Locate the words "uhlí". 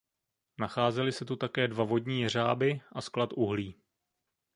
3.33-3.75